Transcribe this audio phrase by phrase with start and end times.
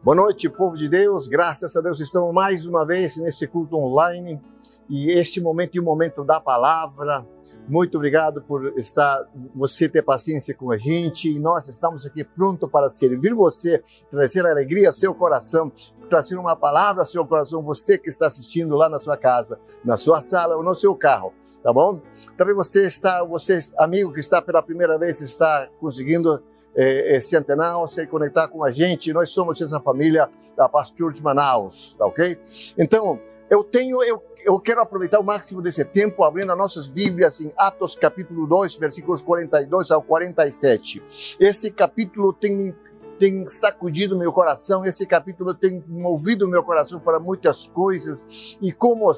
[0.00, 1.26] Boa noite, povo de Deus.
[1.26, 4.40] Graças a Deus estamos mais uma vez nesse culto online
[4.88, 7.26] e este momento é o momento da palavra.
[7.68, 12.68] Muito obrigado por estar, você ter paciência com a gente e nós estamos aqui pronto
[12.68, 15.70] para servir você, trazer alegria ao seu coração,
[16.08, 19.96] trazer uma palavra ao seu coração, você que está assistindo lá na sua casa, na
[19.96, 21.34] sua sala ou no seu carro
[21.68, 22.00] tá bom?
[22.34, 26.42] Também você está, você amigo que está pela primeira vez está conseguindo
[26.74, 29.12] é, é, se antenar, se conectar com a gente.
[29.12, 32.38] Nós somos essa família da Pastor de Manaus, tá ok?
[32.78, 37.38] Então eu tenho, eu, eu quero aproveitar o máximo desse tempo abrindo as nossas Bíblias
[37.42, 41.36] em Atos capítulo 2, versículos 42 ao 47.
[41.38, 42.74] Esse capítulo tem
[43.18, 49.12] tem sacudido meu coração, esse capítulo tem movido meu coração para muitas coisas e como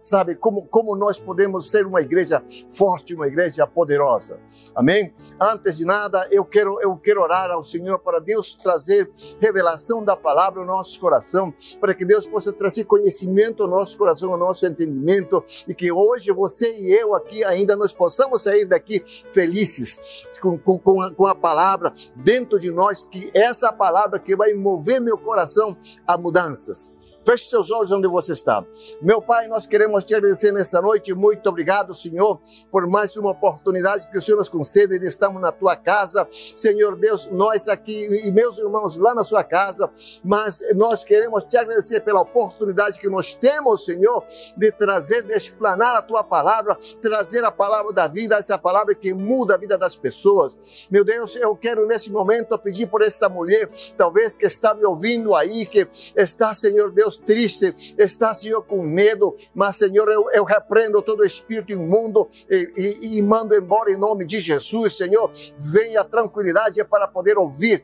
[0.00, 4.40] sabe, como, como nós podemos ser uma igreja forte, uma igreja poderosa.
[4.74, 5.12] Amém?
[5.38, 10.16] Antes de nada, eu quero, eu quero orar ao Senhor para Deus trazer revelação da
[10.16, 14.66] palavra ao nosso coração, para que Deus possa trazer conhecimento ao nosso coração, ao nosso
[14.66, 20.00] entendimento, e que hoje você e eu aqui ainda nós possamos sair daqui felizes
[20.40, 24.54] com, com, com, a, com a palavra dentro de nós, que essa palavra que vai
[24.54, 26.92] mover meu coração a mudanças.
[27.22, 28.64] Feche seus olhos onde você está.
[29.02, 31.12] Meu Pai, nós queremos te agradecer nessa noite.
[31.12, 32.40] Muito obrigado, Senhor,
[32.70, 36.26] por mais uma oportunidade que o Senhor nos concede de estarmos na tua casa.
[36.54, 39.90] Senhor Deus, nós aqui e meus irmãos lá na sua casa,
[40.24, 44.24] mas nós queremos te agradecer pela oportunidade que nós temos, Senhor,
[44.56, 49.12] de trazer, de explanar a tua palavra, trazer a palavra da vida, essa palavra que
[49.12, 50.58] muda a vida das pessoas.
[50.90, 55.34] Meu Deus, eu quero nesse momento pedir por esta mulher, talvez que está me ouvindo
[55.34, 60.44] aí, que está, Senhor Deus, Deus, triste, está, Senhor, com medo, mas, Senhor, eu, eu
[60.44, 65.30] repreendo todo espírito imundo e, e, e mando embora em nome de Jesus, Senhor.
[65.56, 67.82] Venha tranquilidade para poder ouvir,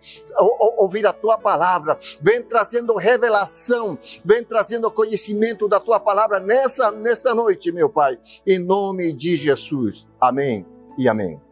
[0.78, 1.98] ouvir a tua palavra.
[2.20, 8.58] Vem trazendo revelação, vem trazendo conhecimento da tua palavra nessa, nesta noite, meu Pai, em
[8.58, 10.06] nome de Jesus.
[10.20, 10.64] Amém
[10.98, 11.45] e amém.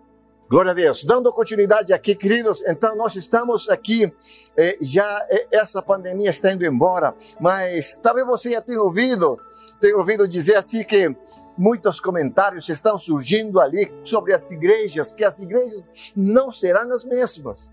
[0.49, 1.05] Glória a Deus.
[1.05, 4.12] Dando continuidade aqui, queridos, então nós estamos aqui,
[4.56, 9.41] eh, já eh, essa pandemia está indo embora, mas talvez você já tenha ouvido,
[9.81, 11.16] tenha ouvido dizer assim que
[11.56, 17.71] muitos comentários estão surgindo ali sobre as igrejas, que as igrejas não serão as mesmas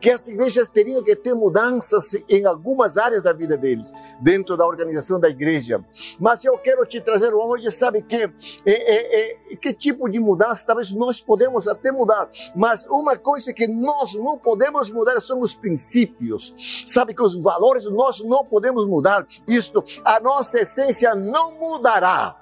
[0.00, 4.66] que as igrejas teriam que ter mudanças em algumas áreas da vida deles, dentro da
[4.66, 5.84] organização da igreja.
[6.18, 8.30] Mas eu quero te trazer hoje, sabe que, é,
[8.66, 13.66] é, é, que tipo de mudança talvez nós podemos até mudar, mas uma coisa que
[13.66, 16.54] nós não podemos mudar são os princípios.
[16.86, 19.26] Sabe que os valores nós não podemos mudar.
[19.46, 22.36] Isto, a nossa essência não mudará.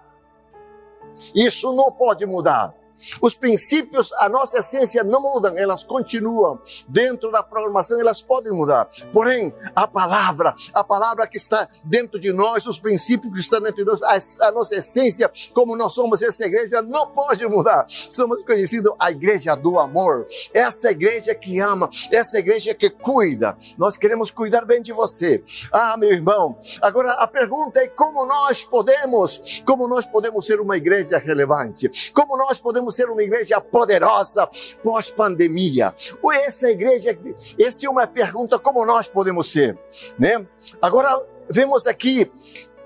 [1.34, 2.79] Isso não pode mudar.
[3.20, 6.60] Os princípios, a nossa essência não mudam, elas continuam.
[6.88, 8.88] Dentro da programação elas podem mudar.
[9.12, 13.84] Porém, a palavra, a palavra que está dentro de nós, os princípios que estão dentro
[13.84, 17.86] de nós, a, a nossa essência, como nós somos essa igreja, não pode mudar.
[17.88, 20.26] Somos conhecidos a igreja do amor.
[20.52, 23.56] Essa igreja que ama, essa igreja que cuida.
[23.76, 25.42] Nós queremos cuidar bem de você.
[25.72, 26.58] Ah, meu irmão.
[26.80, 32.12] Agora a pergunta é como nós podemos, como nós podemos ser uma igreja relevante?
[32.12, 34.48] Como nós podemos ser uma igreja poderosa
[34.82, 35.94] pós-pandemia?
[36.22, 37.18] Ou essa igreja,
[37.58, 39.78] essa é uma pergunta, como nós podemos ser,
[40.18, 40.46] né?
[40.80, 42.30] Agora, vemos aqui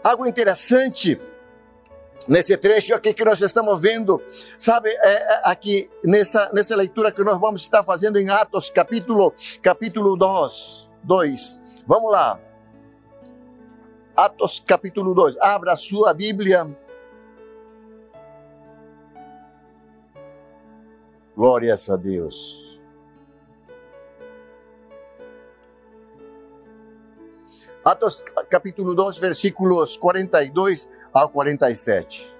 [0.02, 1.20] algo interessante
[2.28, 4.20] nesse trecho aqui que nós estamos vendo,
[4.58, 9.32] sabe, é, é, aqui nessa, nessa leitura que nós vamos estar fazendo em Atos, capítulo,
[9.62, 11.60] capítulo 2, 2.
[11.86, 12.40] Vamos lá.
[14.16, 15.36] Atos capítulo 2.
[15.38, 16.64] Abra a sua Bíblia
[21.36, 22.80] Glórias a Deus.
[27.84, 32.34] Atos capítulo 2, versículos 42 ao 47.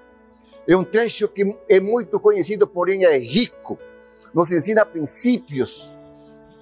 [0.67, 3.77] É um trecho que é muito conhecido, porém é rico.
[4.33, 5.93] Nos ensina princípios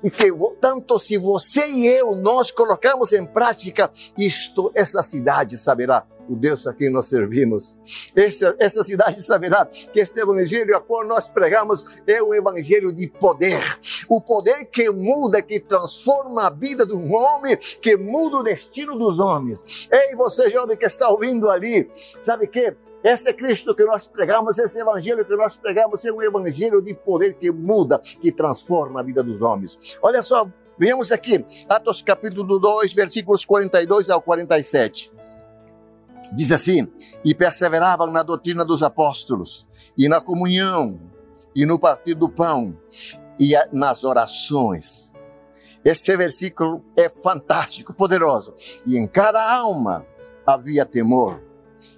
[0.03, 0.27] e que
[0.59, 6.65] tanto se você e eu nós colocamos em prática isto, essa cidade saberá o Deus
[6.67, 7.75] a quem nós servimos.
[8.15, 13.07] Essa, essa cidade saberá que este evangelho a qual nós pregamos é um evangelho de
[13.07, 13.59] poder.
[14.07, 18.97] O poder que muda, que transforma a vida de um homem, que muda o destino
[18.97, 19.89] dos homens.
[19.91, 21.89] Ei, você jovem que está ouvindo ali,
[22.21, 26.21] sabe que esse é Cristo que nós pregamos, esse evangelho que nós pregamos é um
[26.21, 29.97] evangelho de poder que muda, que transforma a vida dos homens.
[30.01, 30.47] Olha só,
[30.77, 35.11] venhamos aqui, Atos capítulo 2, versículos 42 ao 47.
[36.31, 36.87] Diz assim:
[37.23, 39.67] E perseveravam na doutrina dos apóstolos,
[39.97, 40.99] e na comunhão,
[41.55, 42.77] e no partir do pão,
[43.39, 45.13] e nas orações.
[45.83, 48.53] Esse versículo é fantástico, poderoso.
[48.85, 50.05] E em cada alma
[50.45, 51.43] havia temor,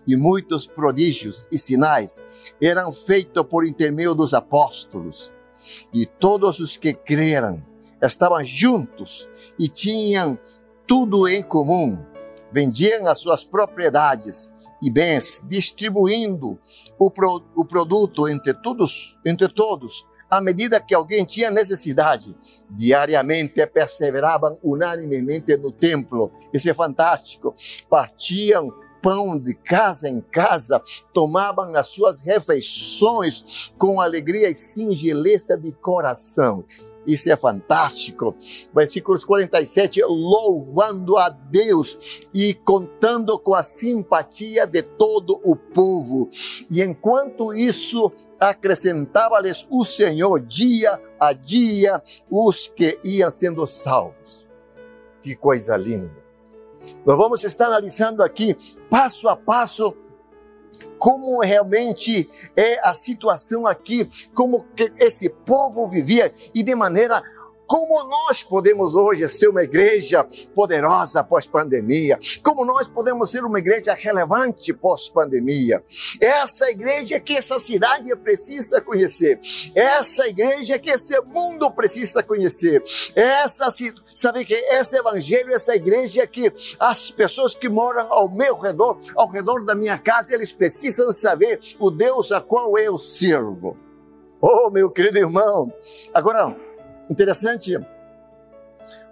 [0.07, 2.19] e muitos prodígios e sinais
[2.61, 5.31] eram feitos por intermédio dos apóstolos.
[5.93, 7.63] E todos os que creram
[8.01, 10.37] estavam juntos e tinham
[10.87, 11.97] tudo em comum.
[12.55, 16.57] Vendiam as suas propriedades e bens, distribuindo
[16.97, 22.33] o, pro, o produto entre todos, entre todos, à medida que alguém tinha necessidade.
[22.69, 26.31] Diariamente perseveravam unanimemente no templo.
[26.53, 27.53] Isso é fantástico.
[27.89, 30.81] Partiam pão de casa em casa,
[31.13, 36.63] tomavam as suas refeições com alegria e singeleza de coração.
[37.05, 38.35] Isso é fantástico.
[38.73, 46.29] Versículos 47, louvando a Deus e contando com a simpatia de todo o povo.
[46.69, 54.47] E enquanto isso, acrescentava-lhes o Senhor dia a dia os que iam sendo salvos.
[55.21, 56.25] Que coisa linda.
[57.05, 58.55] Nós vamos estar analisando aqui,
[58.89, 59.95] passo a passo,
[60.97, 64.65] como realmente é a situação aqui, como
[64.97, 67.21] esse povo vivia e de maneira
[67.67, 72.19] como nós podemos hoje ser uma igreja poderosa pós-pandemia?
[72.43, 75.83] Como nós podemos ser uma igreja relevante pós-pandemia?
[76.21, 79.39] Essa igreja que essa cidade precisa conhecer.
[79.73, 82.83] Essa igreja que esse mundo precisa conhecer.
[83.15, 83.73] Essa,
[84.13, 89.29] sabe que esse evangelho, essa igreja que as pessoas que moram ao meu redor, ao
[89.29, 93.77] redor da minha casa, eles precisam saber o Deus a qual eu sirvo.
[94.41, 95.73] Oh, meu querido irmão.
[96.13, 96.55] Agora,
[97.09, 97.79] Interessante.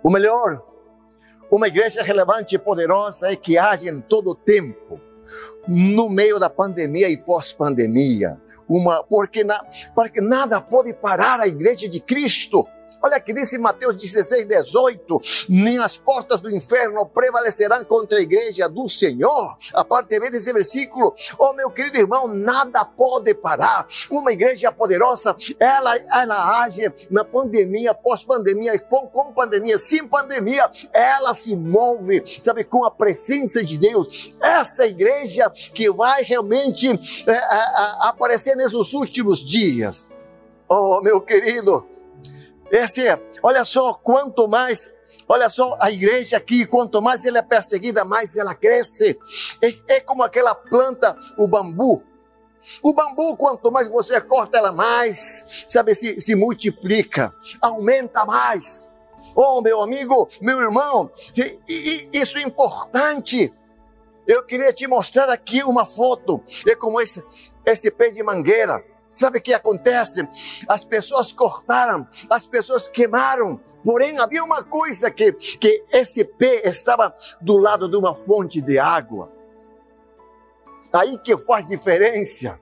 [0.03, 0.61] O melhor,
[1.51, 4.99] uma igreja relevante e poderosa é que age em todo o tempo,
[5.67, 8.41] no meio da pandemia e pós-pandemia.
[8.67, 9.63] Uma, porque, na,
[9.93, 12.67] porque nada pode parar a igreja de Cristo.
[13.05, 15.19] Olha que disse Mateus 16, 18:
[15.49, 19.57] Nem as portas do inferno prevalecerão contra a igreja do Senhor.
[19.73, 23.85] A parte B desse versículo, oh meu querido irmão, nada pode parar.
[24.09, 31.57] Uma igreja poderosa, ela, ela age na pandemia, pós-pandemia, com, pandemia, sem pandemia, ela se
[31.57, 34.29] move, sabe, com a presença de Deus.
[34.41, 36.87] Essa igreja que vai realmente
[37.27, 40.07] é, é aparecer nesses últimos dias.
[40.69, 41.85] Oh, meu querido,
[42.73, 43.03] esse,
[43.41, 44.91] olha só, quanto mais
[45.27, 49.17] Olha só, a igreja aqui, quanto mais ela é perseguida, mais ela cresce.
[49.61, 52.03] É, é, como aquela planta, o bambu.
[52.81, 58.89] O bambu, quanto mais você corta ela, mais, sabe, se, se multiplica, aumenta mais.
[59.35, 63.53] Oh, meu amigo, meu irmão, e, e, isso é importante.
[64.27, 66.41] Eu queria te mostrar aqui uma foto.
[66.67, 67.23] É como esse,
[67.65, 68.83] esse pé de mangueira.
[69.13, 70.27] Sabe o que acontece?
[70.67, 73.61] As pessoas cortaram, as pessoas queimaram.
[73.83, 78.79] Porém, havia uma coisa que, que esse pé estava do lado de uma fonte de
[78.79, 79.31] água.
[80.91, 82.59] Aí que faz diferença.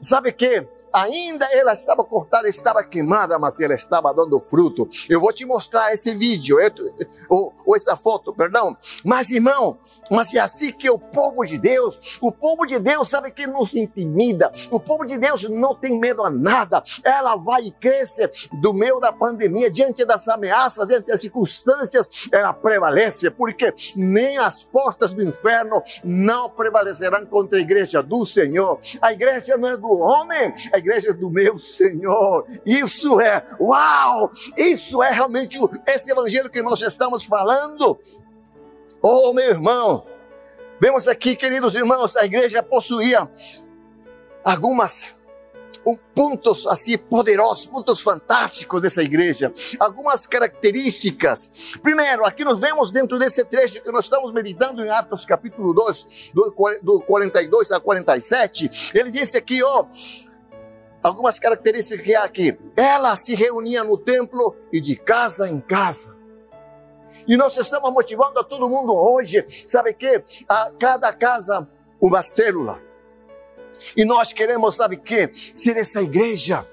[0.00, 4.88] Sabe que ainda ela estava cortada, estava queimada, mas ela estava dando fruto.
[5.08, 6.58] Eu vou te mostrar esse vídeo,
[7.28, 8.76] ou, ou, essa foto, perdão.
[9.04, 9.78] Mas irmão,
[10.10, 13.74] mas é assim que o povo de Deus, o povo de Deus sabe que nos
[13.74, 18.72] intimida, o povo de Deus não tem medo a nada, ela vai e cresce do
[18.74, 25.12] meio da pandemia, diante das ameaças, diante das circunstâncias, ela prevalece, porque nem as portas
[25.12, 28.80] do inferno não prevalecerão contra a igreja do Senhor.
[29.00, 32.46] A igreja não é do homem, a igreja do meu Senhor.
[32.66, 34.30] Isso é, uau!
[34.56, 37.98] Isso é realmente esse evangelho que nós estamos falando.
[39.00, 40.04] Oh, meu irmão,
[40.80, 43.30] vemos aqui, queridos irmãos, a igreja possuía
[44.44, 45.14] algumas
[45.86, 51.50] um, pontos assim poderosos, pontos fantásticos dessa igreja, algumas características.
[51.82, 56.32] Primeiro, aqui nós vemos dentro desse trecho que nós estamos meditando em Atos capítulo 2,
[56.34, 59.86] do, do 42 a 47, ele disse aqui, ó,
[61.02, 62.58] algumas características que há aqui.
[62.76, 66.16] Ela se reunia no templo e de casa em casa.
[67.26, 71.68] E nós estamos motivando a todo mundo hoje, sabe que a cada casa
[72.00, 72.80] uma célula.
[73.96, 76.66] E nós queremos, sabe que ser essa igreja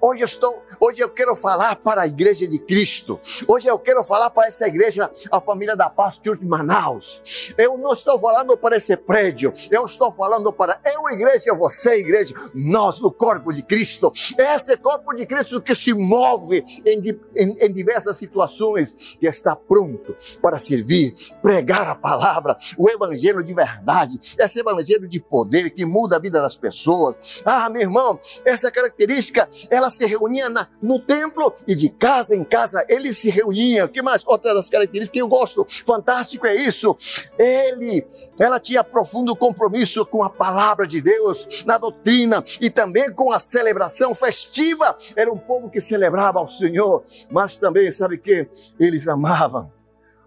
[0.00, 3.18] Hoje eu estou, hoje eu quero falar para a igreja de Cristo.
[3.46, 7.54] Hoje eu quero falar para essa igreja, a família da Paz Church Manaus.
[7.56, 9.52] Eu não estou falando para esse prédio.
[9.70, 14.12] Eu estou falando para eu igreja, você igreja, nós o corpo de Cristo.
[14.36, 17.00] Esse corpo de Cristo que se move em,
[17.34, 23.54] em, em diversas situações, que está pronto para servir, pregar a palavra, o evangelho de
[23.54, 27.16] verdade, esse evangelho de poder que muda a vida das pessoas.
[27.44, 32.34] Ah, meu irmão, essa característica é ela se reunia na, no templo e de casa
[32.34, 33.86] em casa ele se reunia.
[33.86, 34.24] O que mais?
[34.26, 36.96] Outra das características que eu gosto, fantástico é isso.
[37.38, 38.06] Ele,
[38.40, 43.40] ela tinha profundo compromisso com a palavra de Deus, na doutrina e também com a
[43.40, 44.96] celebração festiva.
[45.16, 48.48] Era um povo que celebrava ao Senhor, mas também, sabe que?
[48.78, 49.70] Eles amavam,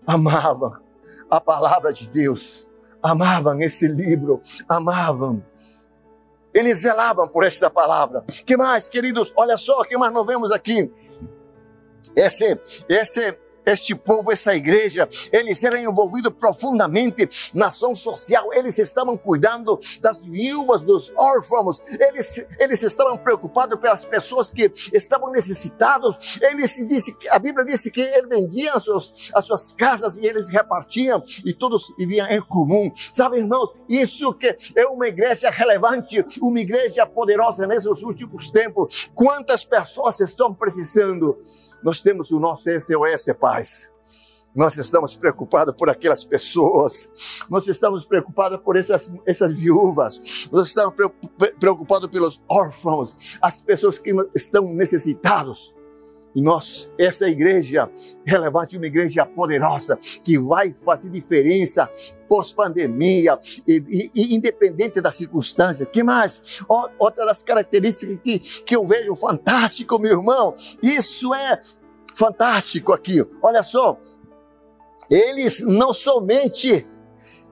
[0.05, 0.77] amavam
[1.29, 2.69] a palavra de Deus,
[3.01, 5.41] amavam esse livro, amavam
[6.53, 8.23] eles zelavam por esta palavra.
[8.45, 9.33] Que mais, queridos?
[9.35, 10.91] Olha só, que mais nós vemos aqui?
[12.15, 13.37] Esse, esse
[13.71, 20.17] este povo, essa igreja, eles eram envolvidos profundamente na ação social, eles estavam cuidando das
[20.19, 27.39] viúvas, dos órfãos, eles, eles estavam preocupados pelas pessoas que estavam necessitados, eles disse, a
[27.39, 31.93] Bíblia disse que eles vendiam as suas, as suas casas e eles repartiam e todos
[31.97, 38.03] viviam em comum, sabe irmãos, isso que é uma igreja relevante, uma igreja poderosa nesses
[38.03, 41.37] últimos tempos, quantas pessoas estão precisando
[41.83, 43.93] nós temos o nosso SOS Paz.
[44.53, 47.09] Nós estamos preocupados por aquelas pessoas,
[47.49, 50.93] nós estamos preocupados por essas, essas viúvas, nós estamos
[51.57, 55.73] preocupados pelos órfãos, as pessoas que estão necessitados.
[56.33, 57.89] E nós, essa igreja
[58.25, 61.89] relevante, uma igreja poderosa, que vai fazer diferença
[62.27, 65.85] pós-pandemia, e, e, independente da circunstância.
[65.85, 66.61] que mais?
[66.97, 71.59] Outra das características que, que eu vejo fantástico, meu irmão, isso é
[72.15, 73.25] fantástico aqui.
[73.41, 73.99] Olha só,
[75.09, 76.85] eles não somente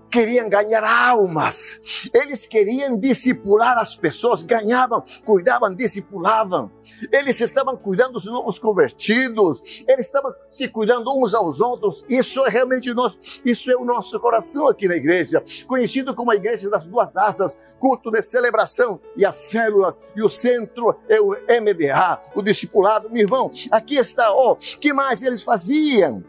[0.09, 6.71] queriam ganhar almas, eles queriam discipular as pessoas, ganhavam, cuidavam, discipulavam.
[7.11, 12.03] Eles estavam cuidando dos novos convertidos, eles estavam se cuidando uns aos outros.
[12.09, 16.35] Isso é realmente nós, isso é o nosso coração aqui na igreja, conhecido como a
[16.35, 21.29] igreja das duas asas, culto de celebração e as células, e o centro é o
[21.29, 23.09] MDA, o discipulado.
[23.09, 26.23] Meu irmão, aqui está, ó, oh, que mais eles faziam?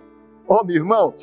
[0.52, 1.14] Oh, meu irmão,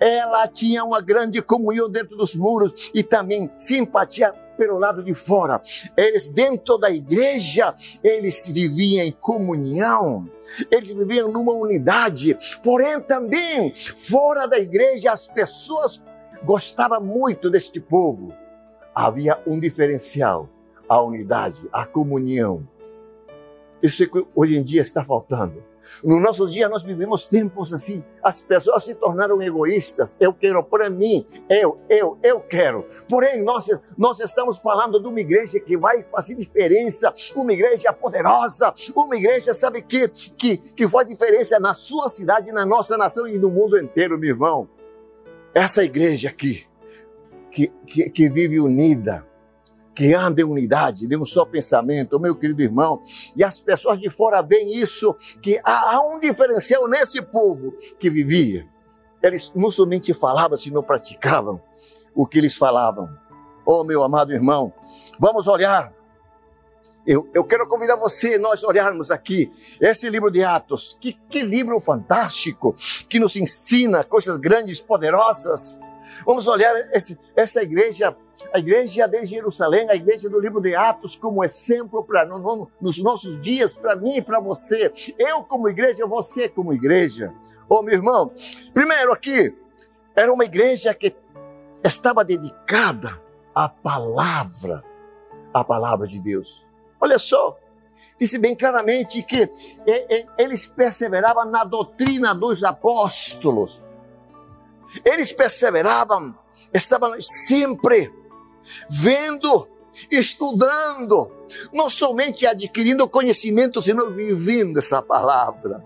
[0.00, 5.62] ela tinha uma grande comunhão dentro dos muros e também simpatia pelo lado de fora.
[5.96, 7.72] Eles dentro da igreja,
[8.02, 10.28] eles viviam em comunhão.
[10.68, 12.36] Eles viviam numa unidade.
[12.60, 16.04] Porém também fora da igreja as pessoas
[16.44, 18.34] gostavam muito deste povo.
[18.92, 20.48] Havia um diferencial,
[20.88, 22.66] a unidade, a comunhão.
[23.80, 25.70] Isso é que hoje em dia está faltando.
[26.02, 30.16] No nosso dia nós vivemos tempos assim, as pessoas se tornaram egoístas.
[30.20, 32.86] Eu quero para mim, eu, eu, eu quero.
[33.08, 38.74] Porém, nós, nós estamos falando de uma igreja que vai fazer diferença, uma igreja poderosa,
[38.94, 43.38] uma igreja, sabe, que, que, que faz diferença na sua cidade, na nossa nação e
[43.38, 44.68] no mundo inteiro, meu irmão.
[45.54, 46.66] Essa igreja aqui,
[47.50, 49.26] que, que, que vive unida,
[49.94, 53.02] que anda em unidade, de um só pensamento, meu querido irmão,
[53.36, 58.66] e as pessoas de fora veem isso, que há, um diferencial nesse povo que vivia.
[59.22, 61.60] Eles não somente falavam, senão praticavam
[62.14, 63.08] o que eles falavam.
[63.64, 64.72] Oh, meu amado irmão,
[65.18, 65.92] vamos olhar.
[67.06, 70.96] Eu, eu quero convidar você, nós olharmos aqui esse livro de Atos.
[71.00, 72.76] Que, que livro fantástico,
[73.08, 75.78] que nos ensina coisas grandes, poderosas.
[76.24, 78.16] Vamos olhar esse, essa igreja
[78.52, 82.98] a igreja de Jerusalém, a igreja do livro de Atos, como exemplo para no, nos
[82.98, 84.92] nossos dias, para mim e para você.
[85.18, 87.32] Eu, como igreja, você, como igreja.
[87.68, 88.32] Ô, oh, meu irmão,
[88.74, 89.54] primeiro aqui,
[90.14, 91.14] era uma igreja que
[91.82, 93.20] estava dedicada
[93.54, 94.84] à palavra,
[95.52, 96.66] à palavra de Deus.
[97.00, 97.58] Olha só,
[98.18, 99.50] disse bem claramente que
[100.38, 103.88] eles perseveravam na doutrina dos apóstolos.
[105.04, 106.36] Eles perseveravam,
[106.72, 108.12] estavam sempre
[108.88, 109.68] vendo,
[110.10, 111.30] estudando,
[111.72, 115.84] não somente adquirindo conhecimento, senão vivendo essa palavra.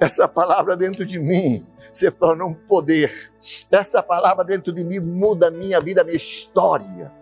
[0.00, 3.32] Essa palavra dentro de mim se torna um poder.
[3.70, 7.12] Essa palavra dentro de mim muda a minha vida, a minha história.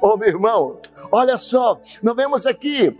[0.00, 0.80] Oh, meu irmão,
[1.10, 2.96] olha só, nós vemos aqui,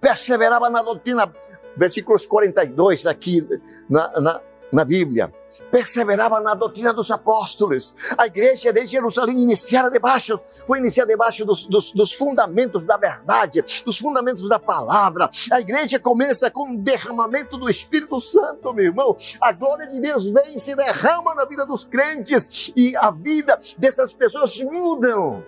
[0.00, 1.30] perseverava na doutrina,
[1.76, 3.46] versículos 42 aqui
[3.88, 4.40] na, na,
[4.72, 5.32] na Bíblia,
[5.70, 7.94] perseverava na doutrina dos apóstolos.
[8.16, 13.64] A igreja de Jerusalém iniciara debaixo, foi iniciada debaixo dos, dos, dos, fundamentos da verdade,
[13.84, 15.30] dos fundamentos da palavra.
[15.50, 19.16] A igreja começa com o derramamento do Espírito Santo, meu irmão.
[19.40, 23.58] A glória de Deus vem e se derrama na vida dos crentes e a vida
[23.78, 25.42] dessas pessoas mudam.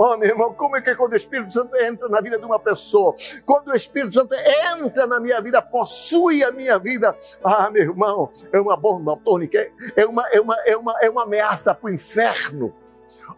[0.00, 2.60] Oh, meu irmão, como é que quando o Espírito Santo entra na vida de uma
[2.60, 4.32] pessoa, quando o Espírito Santo
[4.78, 9.58] entra na minha vida, possui a minha vida, ah, meu irmão, é uma bomba atômica,
[9.96, 12.72] é uma, é uma, é uma, é uma ameaça para o inferno.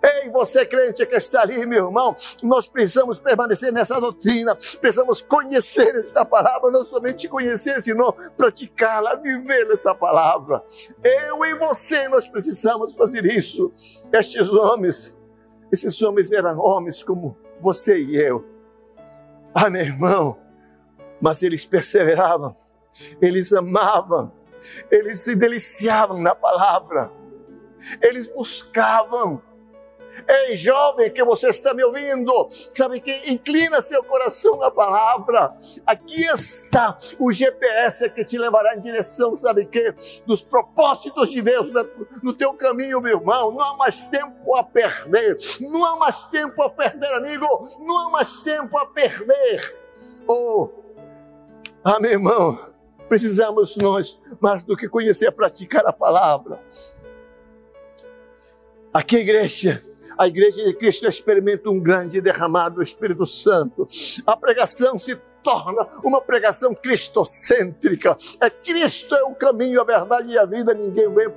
[0.03, 5.95] Ei, você crente que está ali, meu irmão, nós precisamos permanecer nessa doutrina, precisamos conhecer
[5.97, 10.63] esta palavra, não somente conhecer, senão praticá-la, viver essa palavra.
[11.03, 13.73] Eu e você, nós precisamos fazer isso.
[14.13, 15.17] Estes homens,
[15.73, 18.45] esses homens eram homens como você e eu.
[19.55, 20.39] Ah, meu irmão,
[21.21, 22.57] mas eles perseveravam,
[23.21, 24.33] eles amavam,
[24.91, 27.11] eles se deliciavam na palavra,
[28.01, 29.43] eles buscavam
[30.29, 35.55] Ei, jovem, que você está me ouvindo, sabe que inclina seu coração à palavra.
[35.87, 39.95] Aqui está o GPS que te levará em direção, sabe que?
[40.27, 41.71] Dos propósitos de Deus
[42.23, 43.53] no teu caminho, meu irmão.
[43.53, 45.37] Não há mais tempo a perder.
[45.61, 47.47] Não há mais tempo a perder, amigo.
[47.81, 49.79] Não há mais tempo a perder.
[50.27, 50.71] Oh,
[51.83, 52.59] ah, meu irmão,
[53.09, 56.63] precisamos nós mais do que conhecer, praticar a palavra.
[58.93, 59.83] Aqui, igreja,
[60.21, 63.89] a igreja de Cristo experimenta um grande derramado do Espírito Santo.
[64.27, 68.15] A pregação se torna uma pregação cristocêntrica.
[68.39, 70.75] É Cristo é o caminho, a verdade e a vida.
[70.75, 71.33] Ninguém vem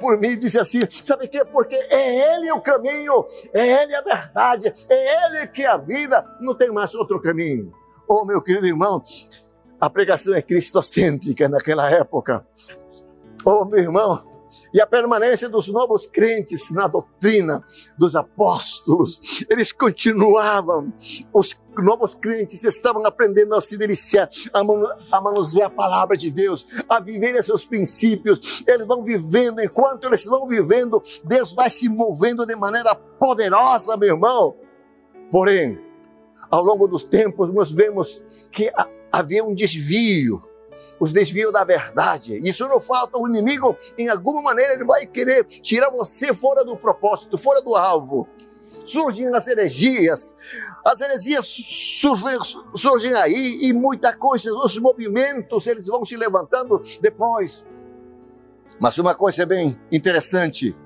[0.00, 1.44] por mim e disse assim: sabe quê?
[1.44, 6.24] Porque é Ele o caminho, é Ele a verdade, é Ele que é a vida,
[6.40, 7.70] não tem mais outro caminho.
[8.08, 9.04] Oh, meu querido irmão,
[9.78, 12.46] a pregação é cristocêntrica naquela época.
[13.44, 14.35] Oh, meu irmão,
[14.72, 17.64] e a permanência dos novos crentes na doutrina
[17.98, 19.44] dos apóstolos.
[19.50, 20.92] Eles continuavam,
[21.32, 24.28] os novos crentes estavam aprendendo a se deliciar,
[25.12, 28.62] a manusear a palavra de Deus, a viver esses princípios.
[28.66, 34.14] Eles vão vivendo, enquanto eles vão vivendo, Deus vai se movendo de maneira poderosa, meu
[34.14, 34.56] irmão.
[35.30, 35.78] Porém,
[36.50, 38.70] ao longo dos tempos, nós vemos que
[39.10, 40.45] havia um desvio
[40.98, 42.38] os desvios da verdade.
[42.48, 43.18] Isso não falta.
[43.18, 47.74] O inimigo, em alguma maneira, ele vai querer tirar você fora do propósito, fora do
[47.74, 48.28] alvo.
[48.84, 50.32] Surgem as heresias,
[50.84, 52.38] as heresias surgem,
[52.72, 57.66] surgem aí e muita coisa, os movimentos, eles vão se levantando depois.
[58.78, 60.76] Mas uma coisa bem interessante,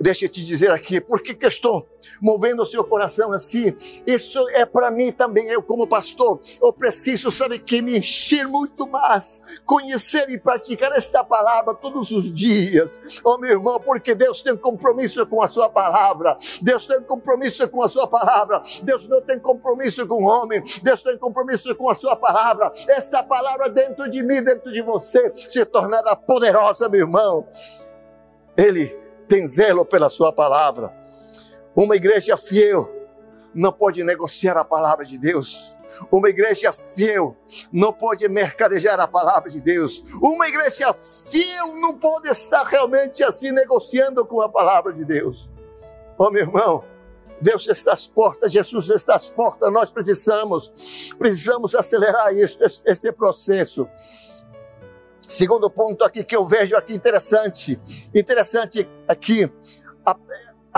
[0.00, 1.88] deixa eu te dizer aqui, por que, estou
[2.20, 3.74] movendo o seu coração assim?
[4.06, 8.86] Isso é para mim também, eu como pastor, eu preciso, sabe que me encher muito
[8.86, 13.00] mais, conhecer e praticar esta palavra todos os dias.
[13.24, 17.82] Oh meu irmão, porque Deus tem compromisso com a sua palavra, Deus tem compromisso com
[17.82, 21.94] a sua palavra, Deus não tem compromisso com o homem, Deus tem compromisso com a
[21.94, 22.72] sua palavra.
[22.88, 27.46] Esta palavra dentro de mim, dentro de você, se tornará poderosa, meu irmão.
[28.56, 30.92] Ele tem zelo pela sua palavra.
[31.74, 32.88] Uma igreja fiel
[33.54, 35.76] não pode negociar a palavra de Deus.
[36.10, 37.36] Uma igreja fiel
[37.72, 40.04] não pode mercadejar a palavra de Deus.
[40.20, 45.50] Uma igreja fiel não pode estar realmente assim negociando com a palavra de Deus.
[46.18, 46.84] Oh, meu irmão,
[47.40, 50.72] Deus está às portas, Jesus está às portas, nós precisamos,
[51.18, 53.88] precisamos acelerar isto, este processo.
[55.28, 57.80] Segundo ponto aqui que eu vejo aqui interessante,
[58.14, 59.50] interessante aqui,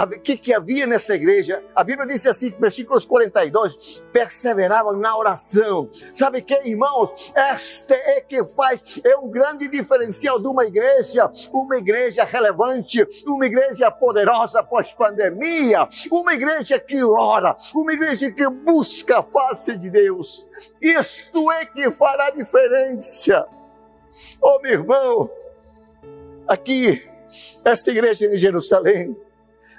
[0.05, 1.65] o que, que havia nessa igreja?
[1.75, 5.89] A Bíblia diz assim, versículos 42, perseveravam na oração.
[6.13, 7.33] Sabe que, irmãos?
[7.35, 13.47] Este é que faz, é um grande diferencial de uma igreja, uma igreja relevante, uma
[13.47, 20.47] igreja poderosa pós-pandemia, uma igreja que ora, uma igreja que busca a face de Deus.
[20.79, 23.49] Isto é que fará diferença.
[24.41, 25.31] Oh, meu irmão,
[26.47, 27.03] aqui,
[27.65, 29.17] esta igreja em Jerusalém,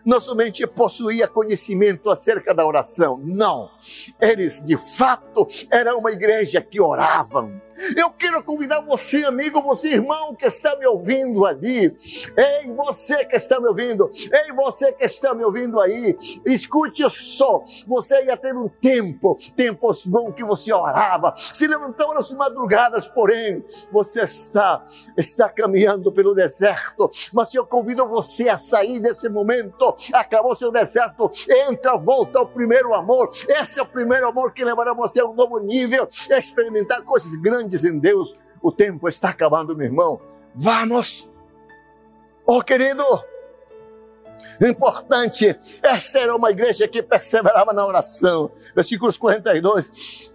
[0.06, 3.69] não somente possuía conhecimento acerca da oração, não.
[4.21, 7.62] Eles, de fato, eram uma igreja que oravam,
[7.96, 11.96] eu quero convidar você, amigo, você, irmão, que está me ouvindo ali.
[12.36, 14.10] Ei, você que está me ouvindo.
[14.32, 16.18] Ei, você que está me ouvindo aí.
[16.46, 17.63] Escute só.
[17.86, 23.63] Você ia ter um tempo, tempos bons que você orava, se levantava nas madrugadas, porém,
[23.92, 24.86] você está,
[25.16, 27.10] está caminhando pelo deserto.
[27.34, 29.96] Mas eu convido você a sair desse momento.
[30.13, 31.30] Acabou seu deserto.
[31.70, 33.30] Entra, volta ao primeiro amor.
[33.48, 37.66] Esse é o primeiro amor que levará você a um novo nível, experimentar coisas grandes
[37.67, 38.36] grandes em Deus.
[38.62, 40.19] O tempo está acabando, meu irmão.
[40.53, 41.30] Vamos!
[42.45, 43.03] Oh, querido!
[44.62, 48.49] Importante, esta era uma igreja que perseverava na oração.
[48.73, 50.34] Versículos 42.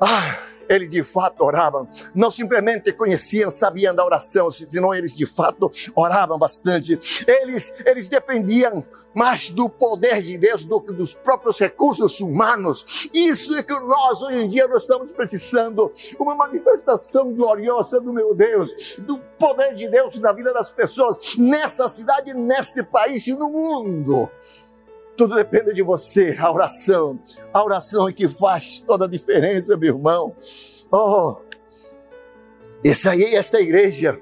[0.00, 0.36] Ah,
[0.68, 1.88] eles de fato oravam.
[2.14, 6.98] Não simplesmente conheciam, sabiam da oração, senão eles de fato oravam bastante.
[7.26, 13.08] Eles, eles dependiam mais do poder de Deus do que dos próprios recursos humanos.
[13.14, 15.92] Isso é que nós hoje em dia nós estamos precisando.
[16.18, 21.88] Uma manifestação gloriosa do meu Deus, do poder de Deus na vida das pessoas, nessa
[21.88, 24.28] cidade, neste país e no mundo.
[25.16, 27.20] Tudo depende de você, a oração.
[27.52, 30.34] A oração é que faz toda a diferença, meu irmão.
[30.90, 31.36] Oh,
[32.84, 34.20] essa aí, esta igreja,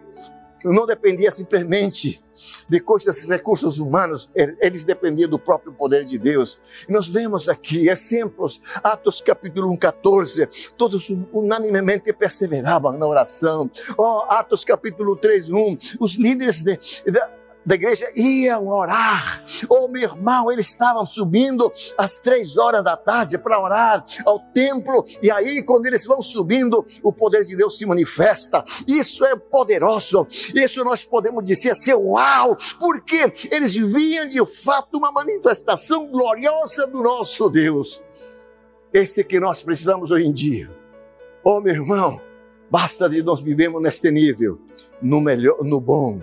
[0.64, 2.22] não dependia simplesmente
[2.68, 6.60] de coisas, recursos humanos, eles dependiam do próprio poder de Deus.
[6.88, 13.70] Nós vemos aqui exemplos, Atos capítulo 1, 14, todos unanimemente perseveravam na oração.
[13.96, 17.20] Oh, Atos capítulo 3, 1, os líderes de, de
[17.64, 19.44] da igreja iam orar.
[19.68, 25.04] Oh, meu irmão, eles estavam subindo às três horas da tarde para orar ao templo.
[25.22, 28.64] E aí, quando eles vão subindo, o poder de Deus se manifesta.
[28.86, 30.26] Isso é poderoso.
[30.54, 37.02] Isso nós podemos dizer assim, uau, porque eles viam de fato uma manifestação gloriosa do
[37.02, 38.02] nosso Deus.
[38.92, 40.70] Esse que nós precisamos hoje em dia.
[41.44, 42.20] Oh, meu irmão,
[42.70, 44.60] basta de nós vivemos neste nível,
[45.00, 46.20] no melhor, no bom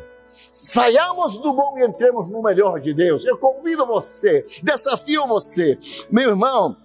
[0.51, 3.25] Saiamos do bom e entremos no melhor de Deus.
[3.25, 5.77] Eu convido você, desafio você,
[6.09, 6.75] meu irmão.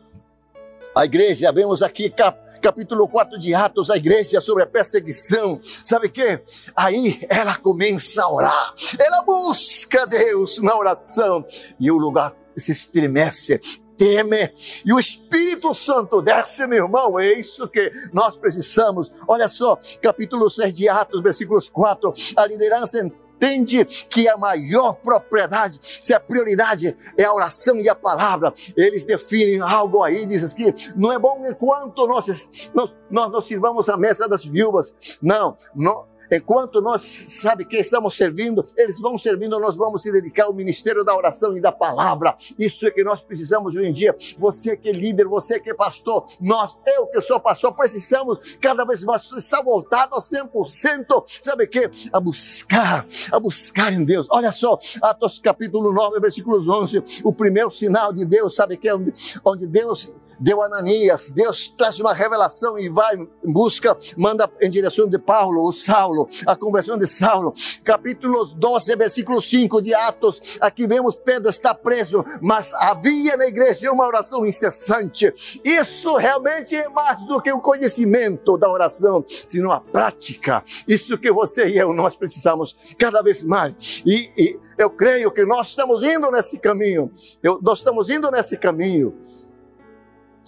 [0.95, 5.61] A igreja, vemos aqui cap, capítulo 4 de Atos, a igreja sobre a perseguição.
[5.83, 6.41] Sabe que?
[6.77, 8.75] Aí ela começa a orar.
[8.99, 11.45] Ela busca Deus na oração
[11.81, 13.61] e o lugar se estremece,
[13.97, 14.53] teme
[14.85, 17.19] e o Espírito Santo desce, meu irmão.
[17.19, 19.11] É isso que nós precisamos.
[19.27, 22.13] Olha só, capítulo 6 de Atos, versículos 4.
[22.37, 22.99] A liderança
[23.45, 29.05] entende que a maior propriedade, se a prioridade é a oração e a palavra, eles
[29.05, 32.27] definem algo aí, dizem que não é bom enquanto nós,
[32.75, 34.95] nós, nós, nós sirvamos a mesa das viúvas.
[35.23, 40.45] Não, não Enquanto nós, sabe que estamos servindo, eles vão servindo, nós vamos se dedicar
[40.45, 42.37] ao ministério da oração e da palavra.
[42.59, 44.17] Isso é que nós precisamos hoje em dia.
[44.39, 48.85] Você que é líder, você que é pastor, nós, eu que sou pastor, precisamos cada
[48.85, 51.91] vez mais estar voltado a 100%, sabe que?
[52.13, 54.27] A buscar, a buscar em Deus.
[54.31, 58.93] Olha só, Atos capítulo 9, versículos 11, o primeiro sinal de Deus, sabe que?
[58.93, 59.13] Onde,
[59.45, 65.19] onde Deus deu Ananias, Deus traz uma revelação e vai busca, manda em direção de
[65.19, 67.55] Paulo, o Saulo, a conversão de Saulo.
[67.83, 73.91] Capítulos 12, versículo 5 de Atos, aqui vemos Pedro está preso, mas havia na igreja
[73.91, 75.33] uma oração incessante.
[75.65, 80.63] Isso realmente é mais do que o conhecimento da oração, sino a prática.
[80.87, 84.03] Isso que você e eu, nós precisamos cada vez mais.
[84.05, 87.11] E, e eu creio que nós estamos indo nesse caminho.
[87.43, 89.15] Eu, nós estamos indo nesse caminho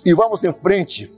[0.04, 1.12] e vamos em frente.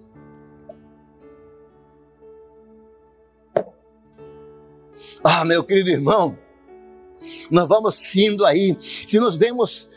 [5.22, 6.38] Ah, meu querido irmão,
[7.50, 8.76] nós vamos indo aí.
[8.80, 9.88] Se nós vemos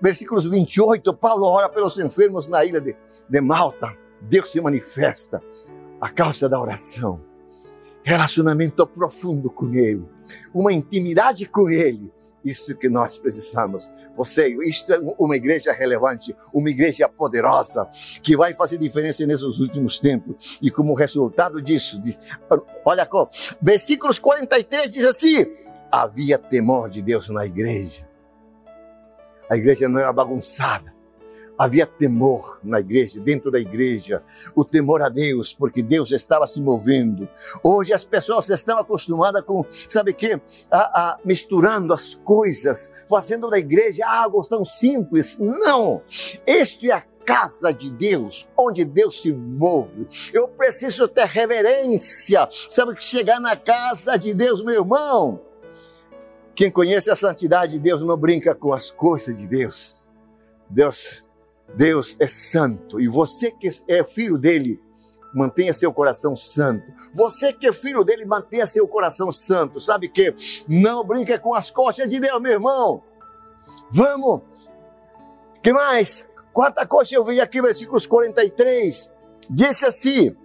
[0.00, 2.94] versículos 28, Paulo ora pelos enfermos na ilha de,
[3.28, 3.96] de Malta.
[4.20, 5.42] Deus se manifesta
[6.00, 7.20] a causa da oração.
[8.02, 10.06] Relacionamento profundo com Ele,
[10.54, 12.10] uma intimidade com Ele,
[12.48, 13.92] isso que nós precisamos.
[14.16, 17.88] Você, isto é uma igreja relevante, uma igreja poderosa,
[18.22, 20.58] que vai fazer diferença nesses últimos tempos.
[20.62, 22.18] E como resultado disso, diz,
[22.84, 23.28] olha só,
[23.60, 25.46] versículos 43 diz assim:
[25.90, 28.06] havia temor de Deus na igreja.
[29.50, 30.97] A igreja não era bagunçada
[31.58, 34.22] havia temor na igreja, dentro da igreja,
[34.54, 37.28] o temor a Deus, porque Deus estava se movendo.
[37.62, 40.40] Hoje as pessoas estão acostumadas com, sabe que,
[40.70, 45.38] a, a, misturando as coisas, fazendo da igreja algo tão simples.
[45.38, 46.02] Não!
[46.46, 50.06] Este é a casa de Deus, onde Deus se move.
[50.32, 52.48] Eu preciso ter reverência.
[52.70, 55.40] Sabe que chegar na casa de Deus, meu irmão,
[56.54, 60.08] quem conhece a santidade de Deus não brinca com as coisas de Deus.
[60.70, 61.27] Deus
[61.74, 64.80] Deus é santo e você que é filho dele,
[65.34, 66.84] mantenha seu coração santo.
[67.14, 69.78] Você que é filho dele, mantenha seu coração santo.
[69.78, 70.34] Sabe que
[70.66, 73.02] não brinca com as costas de Deus, meu irmão.
[73.90, 74.42] Vamos.
[75.62, 76.28] Que mais?
[76.52, 79.12] Quarta coisa eu vi aqui, versículos 43.
[79.50, 80.36] Disse assim: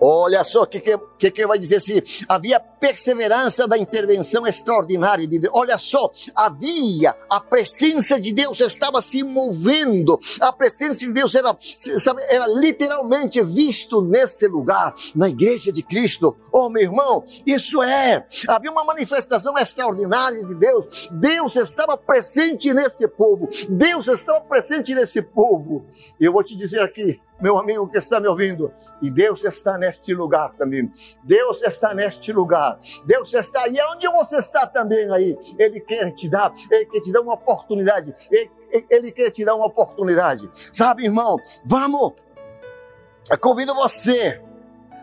[0.00, 5.38] Olha só o que, que, que vai dizer assim: havia perseverança da intervenção extraordinária de
[5.38, 5.52] Deus.
[5.54, 10.18] Olha só, havia a presença de Deus estava se movendo.
[10.40, 16.36] A presença de Deus era, sabe, era literalmente visto nesse lugar, na igreja de Cristo.
[16.50, 18.26] Oh, meu irmão, isso é.
[18.48, 21.10] Havia uma manifestação extraordinária de Deus.
[21.12, 23.48] Deus estava presente nesse povo.
[23.68, 25.84] Deus estava presente nesse povo.
[26.18, 28.72] Eu vou te dizer aqui, meu amigo que está me ouvindo.
[29.00, 30.90] E Deus está neste lugar também.
[31.22, 32.78] Deus está neste lugar.
[33.04, 33.76] Deus está aí.
[33.92, 35.38] Onde você está também aí?
[35.58, 38.14] Ele quer te dar, Ele quer te dar uma oportunidade.
[38.30, 38.50] Ele,
[38.88, 40.48] ele quer te dar uma oportunidade.
[40.72, 41.36] Sabe, irmão?
[41.64, 42.14] Vamos.
[43.30, 44.42] Eu convido você.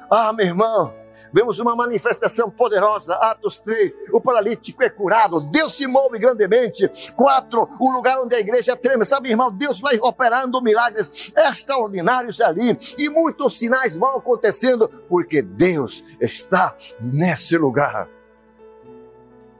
[0.09, 0.96] Ah, meu irmão
[1.31, 6.89] Vemos uma manifestação poderosa, Atos 3, o paralítico é curado, Deus se move grandemente.
[7.15, 9.05] Quatro, o lugar onde a igreja treme.
[9.05, 16.03] Sabe, irmão, Deus vai operando milagres extraordinários ali e muitos sinais vão acontecendo porque Deus
[16.19, 18.09] está nesse lugar.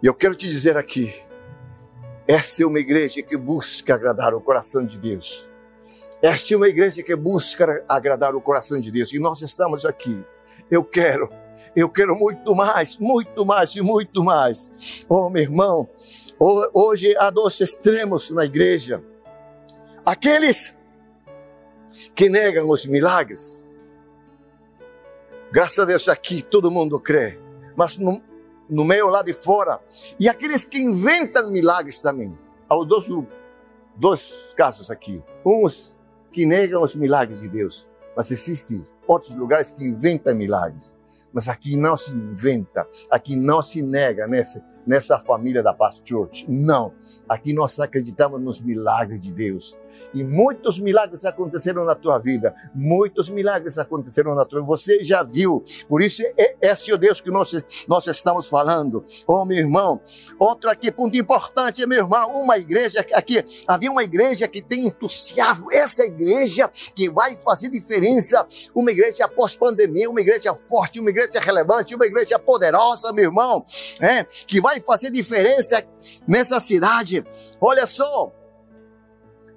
[0.01, 1.13] E eu quero te dizer aqui,
[2.27, 5.49] essa é uma igreja que busca agradar o coração de Deus.
[6.21, 9.13] Esta é uma igreja que busca agradar o coração de Deus.
[9.13, 10.25] E nós estamos aqui.
[10.69, 11.29] Eu quero
[11.75, 15.05] eu quero muito mais, muito mais e muito mais.
[15.09, 15.89] Oh, meu irmão,
[16.73, 19.03] hoje há dois extremos na igreja.
[20.05, 20.75] Aqueles
[22.15, 23.67] que negam os milagres.
[25.51, 27.39] Graças a Deus aqui todo mundo crê,
[27.75, 28.21] mas no,
[28.69, 29.79] no meio lá de fora.
[30.19, 32.37] E aqueles que inventam milagres também.
[32.69, 33.07] Há dois,
[33.95, 35.23] dois casos aqui.
[35.45, 35.97] Uns
[36.31, 40.93] que negam os milagres de Deus, mas existem outros lugares que inventam milagres.
[41.37, 46.45] Mas aqui não se inventa, aqui não se nega nessa, nessa família da Paz Church.
[46.49, 46.93] Não.
[47.27, 49.77] Aqui nós acreditamos nos milagres de Deus.
[50.13, 52.55] E muitos milagres aconteceram na tua vida.
[52.73, 54.67] Muitos milagres aconteceram na tua vida.
[54.67, 55.63] Você já viu.
[55.89, 57.51] Por isso, é, esse é o Deus que nós,
[57.87, 59.03] nós estamos falando.
[59.25, 59.99] Oh, meu irmão.
[60.39, 62.31] Outro aqui, ponto importante, meu irmão.
[62.41, 65.71] Uma igreja, aqui, havia uma igreja que tem entusiasmo.
[65.71, 68.45] Essa igreja que vai fazer diferença.
[68.73, 73.65] Uma igreja pós-pandemia, uma igreja forte, uma igreja relevante, uma igreja poderosa, meu irmão.
[73.99, 75.83] É, que vai fazer diferença
[76.27, 77.25] nessa cidade.
[77.59, 78.31] Olha só,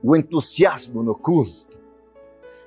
[0.02, 1.78] o entusiasmo no culto.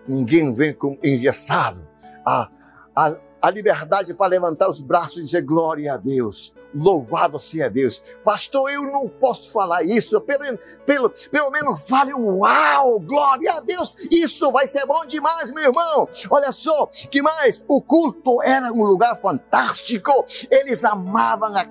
[0.08, 1.88] Ninguém vem com engessado.
[2.26, 2.50] A,
[2.96, 6.54] a, a liberdade para levantar os braços e dizer glória a Deus.
[6.74, 8.02] Louvado seja Deus.
[8.24, 10.20] Pastor, eu não posso falar isso.
[10.22, 13.96] Pelo, pelo, pelo menos fale um uau, glória a Deus.
[14.10, 16.08] Isso vai ser bom demais, meu irmão.
[16.32, 17.64] Olha só, que mais?
[17.68, 20.26] O culto era um lugar fantástico.
[20.50, 21.68] Eles amavam a, a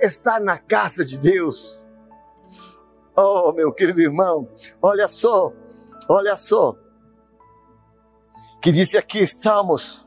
[0.00, 1.84] estar na casa de Deus.
[3.16, 4.48] Oh, meu querido irmão,
[4.80, 5.52] olha só,
[6.08, 6.76] olha só.
[8.60, 10.06] Que disse aqui Salmos,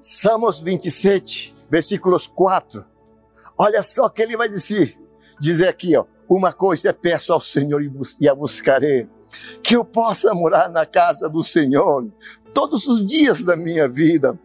[0.00, 2.84] Salmos 27, versículos 4.
[3.58, 4.98] Olha só que ele vai dizer,
[5.38, 7.82] dizer aqui, ó, uma coisa peço ao Senhor
[8.18, 9.06] e a buscarei,
[9.62, 12.10] que eu possa morar na casa do Senhor
[12.54, 14.38] todos os dias da minha vida,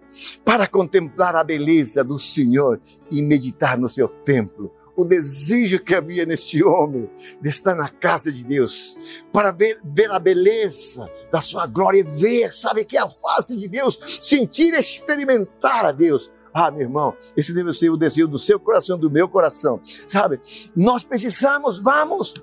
[0.44, 2.80] para contemplar a beleza do Senhor
[3.12, 7.10] e meditar no seu templo o desejo que havia neste homem
[7.42, 12.52] de estar na casa de Deus, para ver, ver a beleza da sua glória, ver,
[12.54, 16.32] sabe, que é a face de Deus, sentir, experimentar a Deus.
[16.54, 20.40] Ah, meu irmão, esse deve ser o desejo do seu coração, do meu coração, sabe?
[20.74, 22.34] Nós precisamos, vamos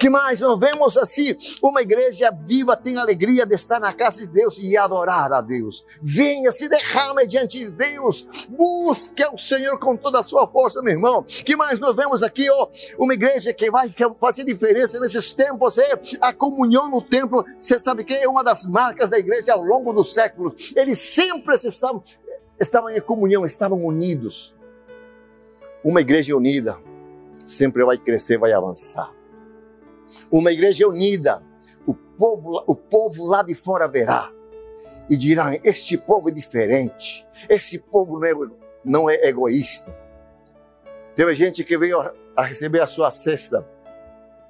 [0.00, 0.40] que mais?
[0.40, 4.74] Nós vemos assim, uma igreja viva tem alegria de estar na casa de Deus e
[4.74, 5.84] adorar a Deus.
[6.00, 10.94] Venha, se derrame diante de Deus, busque o Senhor com toda a sua força, meu
[10.94, 11.22] irmão.
[11.22, 16.00] Que mais nós vemos aqui, ó, uma igreja que vai fazer diferença nesses tempos, é
[16.22, 17.44] a comunhão no templo.
[17.58, 20.72] Você sabe que é uma das marcas da igreja ao longo dos séculos.
[20.74, 22.02] Eles sempre estavam,
[22.58, 24.56] estavam em comunhão, estavam unidos.
[25.84, 26.78] Uma igreja unida
[27.44, 29.19] sempre vai crescer, vai avançar
[30.30, 31.42] uma igreja unida,
[31.86, 34.32] o povo, o povo lá de fora verá
[35.08, 38.32] e dirá: Este povo é diferente, esse povo não é,
[38.84, 39.98] não é egoísta.
[41.14, 42.00] Teve gente que veio
[42.36, 43.68] a receber a sua cesta,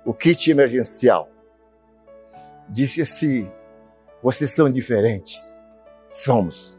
[0.04, 1.28] o kit emergencial.
[2.68, 3.50] Disse assim:
[4.22, 5.56] Vocês são diferentes.
[6.08, 6.78] Somos.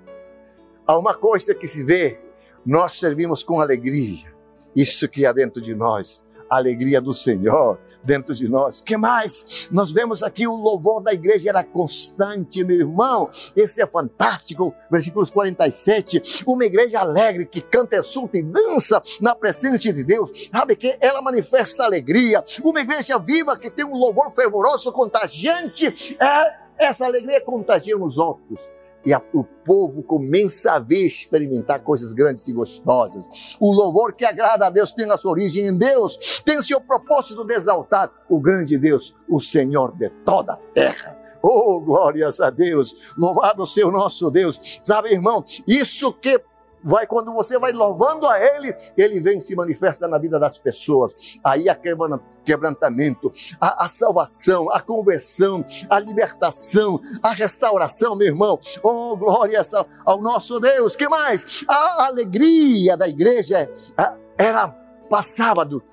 [0.85, 2.19] Há uma coisa que se vê,
[2.65, 4.31] nós servimos com alegria.
[4.75, 8.81] Isso que há dentro de nós a alegria do Senhor dentro de nós.
[8.81, 9.69] Que mais?
[9.71, 13.29] Nós vemos aqui o louvor da igreja era constante, meu irmão.
[13.55, 14.75] Esse é fantástico.
[14.91, 16.43] Versículos 47.
[16.45, 20.49] Uma igreja alegre que canta, exulta e dança na presença de Deus.
[20.51, 22.43] Sabe que ela manifesta alegria.
[22.61, 26.17] Uma igreja viva que tem um louvor fervoroso, contagiante.
[26.19, 28.69] É, essa alegria contagia os outros
[29.05, 33.27] e a, o povo começa a ver, experimentar coisas grandes e gostosas.
[33.59, 37.43] O louvor que agrada a Deus tem a sua origem em Deus, tem seu propósito
[37.45, 41.17] de exaltar o grande Deus, o Senhor de toda a terra.
[41.43, 44.79] Oh, glórias a Deus, louvado seja o nosso Deus.
[44.81, 46.39] Sabe, irmão, isso que
[46.83, 50.57] vai quando você vai louvando a Ele, Ele vem e se manifesta na vida das
[50.57, 51.15] pessoas.
[51.43, 51.77] Aí a
[52.43, 58.59] quebrantamento, a, a salvação, a conversão, a libertação, a restauração, meu irmão.
[58.81, 59.61] Oh, glória
[60.05, 60.95] ao nosso Deus.
[60.95, 61.63] Que mais?
[61.67, 63.69] A alegria da igreja
[64.37, 64.69] era
[65.09, 65.83] passava do,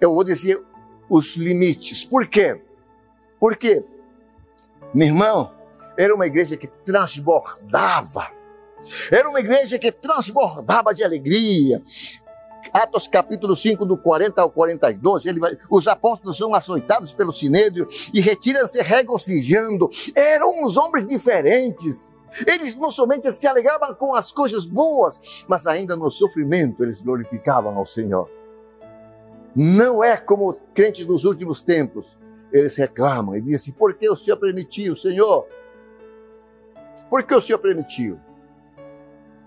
[0.00, 0.60] eu vou dizer,
[1.08, 2.02] os limites.
[2.02, 2.60] Por quê?
[3.38, 3.84] Porque,
[4.94, 5.52] meu irmão,
[5.98, 8.30] era uma igreja que transbordava.
[9.10, 11.82] Era uma igreja que transbordava de alegria.
[12.72, 17.86] Atos capítulo 5, do 40 ao 42, ele vai, os apóstolos são açoitados pelo sinédrio
[18.14, 19.90] e retiram-se regozijando.
[20.14, 22.12] Eram uns homens diferentes.
[22.46, 27.76] Eles não somente se alegravam com as coisas boas, mas ainda no sofrimento eles glorificavam
[27.76, 28.30] ao Senhor.
[29.54, 32.18] Não é como crentes dos últimos tempos.
[32.50, 35.46] Eles reclamam e dizem por que o Senhor permitiu, Senhor?
[37.10, 38.18] Por que o Senhor permitiu?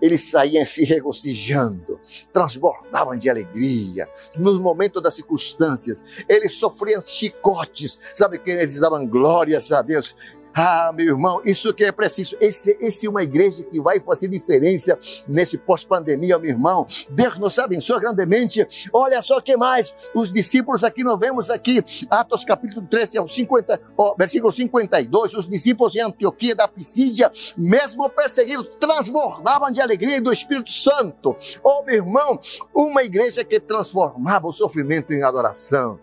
[0.05, 1.99] Eles saíam se regozijando,
[2.31, 4.07] transbordavam de alegria.
[4.37, 7.99] Nos momentos das circunstâncias, eles sofriam chicotes.
[8.13, 10.15] Sabe que eles davam glórias a Deus?
[10.57, 12.37] Ah, meu irmão, isso que é preciso.
[12.39, 16.87] Esse, esse é uma igreja que vai fazer diferença nesse pós-pandemia, meu irmão.
[17.09, 18.65] Deus nos abençoe grandemente.
[18.93, 19.93] Olha só que mais.
[20.15, 25.33] Os discípulos aqui, nós vemos aqui, Atos capítulo 13, ao 50, ó, versículo 52.
[25.33, 31.35] Os discípulos em Antioquia da Pisídia, mesmo perseguidos, transbordavam de alegria do Espírito Santo.
[31.61, 32.39] Oh, meu irmão,
[32.73, 35.99] uma igreja que transformava o sofrimento em adoração.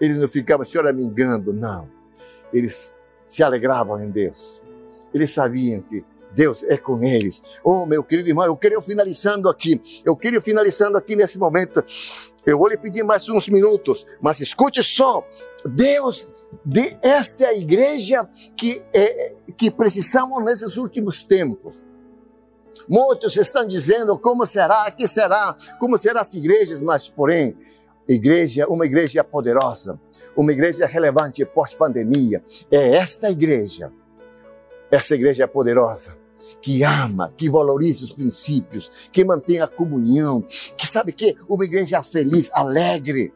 [0.00, 1.90] Eles não ficavam choramingando, não.
[2.54, 2.96] Eles
[3.32, 4.62] se alegravam em Deus.
[5.14, 7.42] Eles sabiam que Deus é com eles.
[7.64, 9.80] Oh, meu querido irmão, eu queria finalizando aqui.
[10.04, 11.82] Eu queria finalizando aqui nesse momento.
[12.44, 15.26] Eu vou lhe pedir mais uns minutos, mas escute só.
[15.64, 16.28] Deus,
[16.62, 21.82] de esta é igreja que, é, que precisamos nesses últimos tempos.
[22.86, 27.56] Muitos estão dizendo como será, que será, como serão as igrejas, mas porém,
[28.06, 29.98] igreja, uma igreja poderosa,
[30.36, 32.42] uma igreja relevante pós-pandemia.
[32.70, 33.92] É esta igreja,
[34.90, 36.16] essa igreja é poderosa,
[36.60, 40.42] que ama, que valoriza os princípios, que mantém a comunhão,
[40.76, 43.32] que sabe que uma igreja feliz, alegre.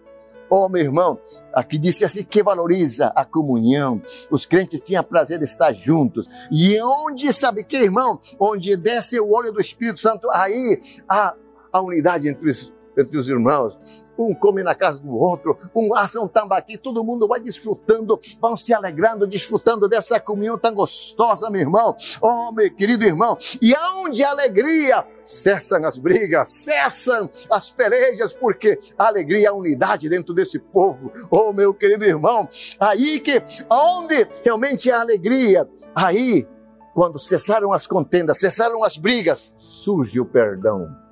[0.48, 1.18] Oh, meu irmão,
[1.52, 4.00] aqui disse assim que valoriza a comunhão.
[4.30, 6.28] Os crentes tinham prazer de estar juntos.
[6.52, 8.20] E onde, sabe que, irmão?
[8.38, 11.34] Onde desce o olho do Espírito Santo, aí há
[11.72, 13.78] a unidade entre os entre os irmãos.
[14.18, 18.56] Um come na casa do outro, um assa um tambaqui, todo mundo vai desfrutando, vão
[18.56, 21.94] se alegrando, desfrutando dessa comunhão tão gostosa, meu irmão.
[22.20, 28.78] Oh, meu querido irmão, e aonde a alegria, cessam as brigas, cessam as pelejas, porque
[28.96, 31.12] a alegria e a unidade dentro desse povo.
[31.30, 32.48] Oh, meu querido irmão,
[32.80, 36.46] aí que, onde realmente há alegria, aí,
[36.94, 41.05] quando cessaram as contendas, cessaram as brigas, surge o perdão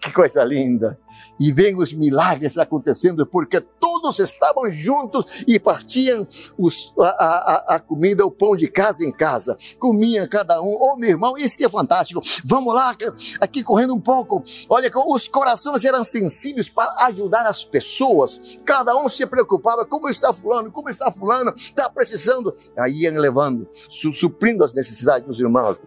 [0.00, 0.98] que coisa linda!
[1.38, 7.80] E vem os milagres acontecendo porque todos estavam juntos e partiam os, a, a, a,
[7.80, 9.56] comida, o pão de casa em casa.
[9.78, 10.76] Comiam cada um.
[10.80, 12.20] Oh, meu irmão, isso é fantástico.
[12.44, 12.96] Vamos lá,
[13.40, 14.42] aqui correndo um pouco.
[14.68, 18.40] Olha, os corações eram sensíveis para ajudar as pessoas.
[18.64, 22.54] Cada um se preocupava: como está Fulano, como está Fulano, está precisando.
[22.76, 25.78] Aí iam levando, suprindo as necessidades dos irmãos.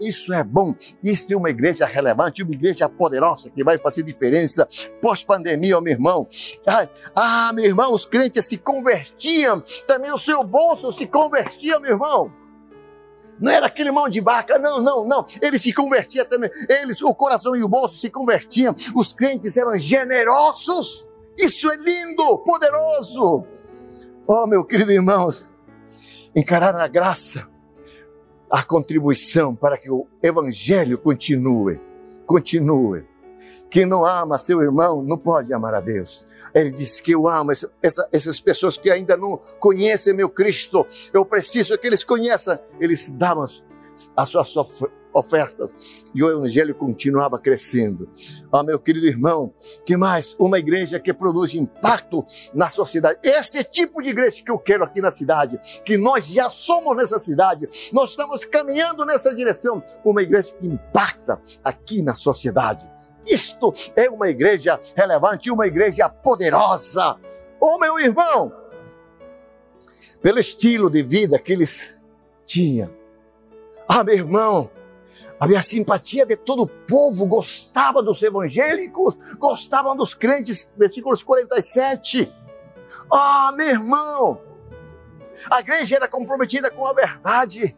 [0.00, 0.74] Isso é bom.
[1.02, 4.68] Isso é uma igreja relevante, uma igreja poderosa que vai fazer diferença
[5.00, 6.28] pós-pandemia, meu irmão.
[7.14, 12.32] Ah, meu irmão, os crentes se convertiam, também o seu bolso se convertia, meu irmão.
[13.40, 15.26] Não era aquele mão de barca, não, não, não.
[15.40, 16.50] Ele se convertia também.
[16.68, 18.74] Eles, o coração e o bolso se convertiam.
[18.94, 21.08] Os crentes eram generosos.
[21.36, 23.44] Isso é lindo, poderoso.
[24.26, 25.50] Oh, meu querido irmãos,
[26.36, 27.48] encarar a graça
[28.52, 31.80] a contribuição para que o evangelho continue,
[32.26, 33.10] continue.
[33.70, 36.26] Quem não ama seu irmão não pode amar a Deus.
[36.54, 40.86] Ele diz que eu amo essa, essa, essas pessoas que ainda não conhecem meu Cristo.
[41.14, 42.58] Eu preciso que eles conheçam.
[42.78, 43.46] Eles davam
[44.14, 44.44] a sua
[45.12, 45.72] ofertas.
[46.14, 48.08] E o evangelho continuava crescendo.
[48.52, 49.52] Ah, meu querido irmão,
[49.84, 50.36] que mais?
[50.38, 53.18] Uma igreja que produz impacto na sociedade.
[53.22, 57.18] Esse tipo de igreja que eu quero aqui na cidade, que nós já somos nessa
[57.18, 59.82] cidade, nós estamos caminhando nessa direção.
[60.04, 62.90] Uma igreja que impacta aqui na sociedade.
[63.26, 67.16] Isto é uma igreja relevante, uma igreja poderosa.
[67.60, 68.52] Oh, meu irmão,
[70.20, 72.02] pelo estilo de vida que eles
[72.44, 72.90] tinham.
[73.86, 74.70] Ah, meu irmão,
[75.42, 82.32] Havia simpatia de todo o povo, gostava dos evangélicos, gostavam dos crentes, versículos 47.
[83.10, 84.40] Ah, meu irmão,
[85.50, 87.76] a igreja era comprometida com a verdade.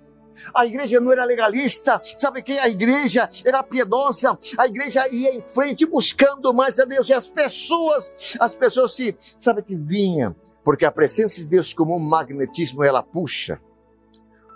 [0.54, 3.30] A igreja não era legalista, sabe que a igreja?
[3.42, 7.08] Era piedosa, a igreja ia em frente buscando mais a Deus.
[7.08, 11.96] E as pessoas, as pessoas se, sabe que vinham, porque a presença de Deus como
[11.96, 13.58] um magnetismo ela puxa,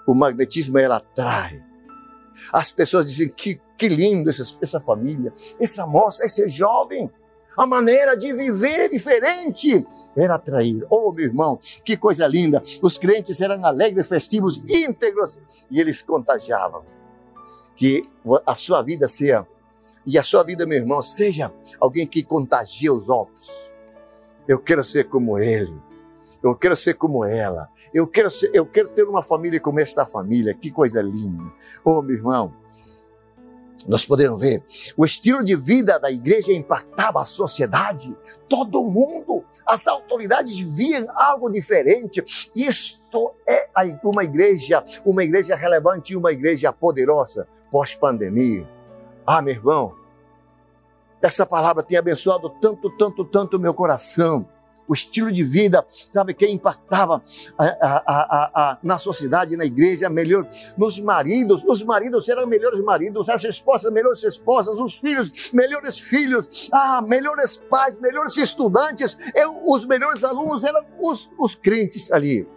[0.07, 1.68] o magnetismo ela atrai.
[2.53, 7.09] As pessoas dizem que que lindo essa, essa família, essa moça, esse jovem.
[7.57, 9.86] A maneira de viver diferente
[10.16, 10.84] era atrair.
[10.91, 12.62] Oh, meu irmão, que coisa linda!
[12.82, 15.39] Os crentes eram alegres, festivos, íntegros
[15.70, 16.84] e eles contagiavam.
[17.74, 18.03] Que
[18.47, 19.47] a sua vida seja,
[20.07, 23.72] e a sua vida, meu irmão, seja alguém que contagia os outros.
[24.47, 25.80] Eu quero ser como ele.
[26.43, 27.68] Eu quero ser como ela.
[27.93, 30.55] Eu quero, ser, eu quero ter uma família como esta família.
[30.55, 31.53] Que coisa linda.
[31.84, 32.55] Oh, meu irmão,
[33.86, 34.62] nós podemos ver,
[34.97, 38.14] o estilo de vida da igreja impactava a sociedade,
[38.49, 42.22] todo mundo, as autoridades viam algo diferente.
[42.55, 43.68] Isto é
[44.05, 48.68] uma igreja, uma igreja relevante e uma igreja poderosa pós-pandemia.
[49.26, 49.95] Ah, meu irmão,
[51.20, 54.49] essa palavra tem abençoado tanto, tanto, tanto meu coração
[54.89, 57.22] o estilo de vida, sabe, que impactava
[57.59, 63.28] a, a, a, na sociedade, na igreja, melhor, nos maridos, os maridos eram melhores maridos,
[63.28, 69.84] as esposas, melhores esposas, os filhos, melhores filhos, ah, melhores pais, melhores estudantes, eu, os
[69.84, 72.49] melhores alunos eram os, os crentes ali.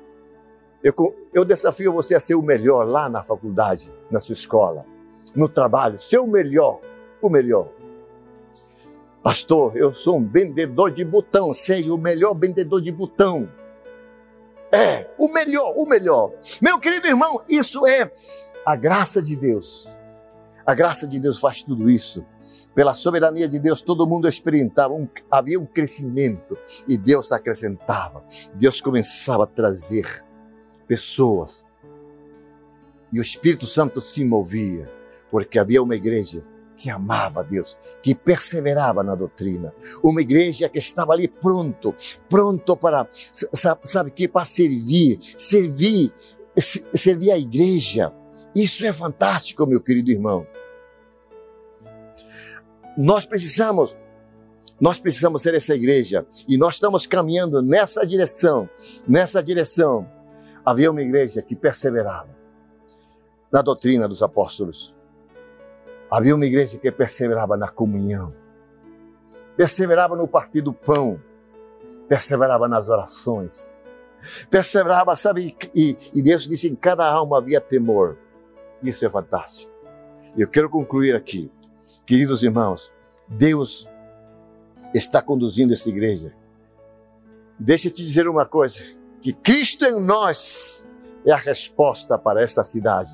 [0.81, 0.93] Eu,
[1.33, 4.85] eu desafio você a ser o melhor lá na faculdade, na sua escola,
[5.35, 6.79] no trabalho, ser o melhor,
[7.21, 7.80] o melhor.
[9.23, 13.47] Pastor, eu sou um vendedor de botão, sei, o melhor vendedor de botão.
[14.71, 16.31] É, o melhor, o melhor.
[16.59, 18.11] Meu querido irmão, isso é
[18.65, 19.95] a graça de Deus.
[20.65, 22.25] A graça de Deus faz tudo isso.
[22.73, 26.57] Pela soberania de Deus, todo mundo experimentava, um, havia um crescimento
[26.87, 28.23] e Deus acrescentava.
[28.55, 30.25] Deus começava a trazer
[30.87, 31.63] pessoas.
[33.13, 34.89] E o Espírito Santo se movia,
[35.29, 36.43] porque havia uma igreja
[36.81, 39.71] que amava Deus, que perseverava na doutrina.
[40.03, 41.93] Uma igreja que estava ali pronto,
[42.27, 44.27] pronto para, sabe, sabe que?
[44.27, 46.11] Para servir, servir,
[46.57, 48.11] servir a igreja.
[48.55, 50.47] Isso é fantástico, meu querido irmão.
[52.97, 53.95] Nós precisamos,
[54.79, 58.67] nós precisamos ser essa igreja e nós estamos caminhando nessa direção,
[59.07, 60.09] nessa direção.
[60.65, 62.35] Havia uma igreja que perseverava
[63.53, 64.95] na doutrina dos apóstolos
[66.11, 68.35] Havia uma igreja que perseverava na comunhão,
[69.55, 71.21] perseverava no partir do pão,
[72.09, 73.73] perseverava nas orações,
[74.49, 78.17] perseverava, sabe, e, e Deus disse: em cada alma havia temor.
[78.83, 79.71] Isso é fantástico.
[80.37, 81.49] Eu quero concluir aqui,
[82.05, 82.93] queridos irmãos,
[83.25, 83.87] Deus
[84.93, 86.33] está conduzindo essa igreja.
[87.57, 88.83] Deixa eu te dizer uma coisa:
[89.21, 90.89] que Cristo em nós
[91.25, 93.11] é a resposta para esta cidade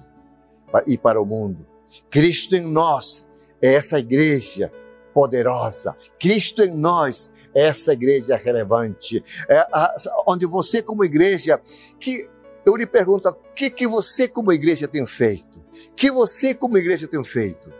[0.87, 1.76] e para o mundo.
[2.09, 3.27] Cristo em nós
[3.61, 4.71] é essa igreja
[5.13, 5.95] poderosa.
[6.19, 9.23] Cristo em nós é essa igreja relevante.
[9.49, 9.95] É a,
[10.27, 11.59] onde você, como igreja,
[11.99, 12.29] que
[12.65, 15.57] eu lhe pergunto, o que, que você, como igreja, tem feito?
[15.95, 17.71] que você, como igreja, tem feito?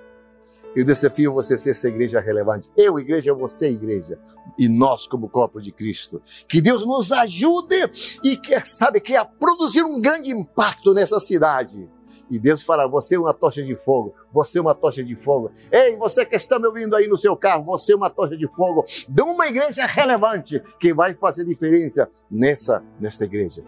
[0.76, 2.70] Eu desafio você ser essa igreja relevante.
[2.78, 4.20] Eu, igreja, você, igreja.
[4.60, 6.22] E nós, como corpo de Cristo.
[6.48, 7.90] Que Deus nos ajude
[8.24, 11.90] e que, sabe, que a produzir um grande impacto nessa cidade
[12.30, 15.52] e Deus fala: você é uma tocha de fogo, você é uma tocha de fogo.
[15.72, 18.48] Ei, você que está me ouvindo aí no seu carro, você é uma tocha de
[18.48, 23.64] fogo de uma igreja relevante que vai fazer diferença nessa, nesta igreja.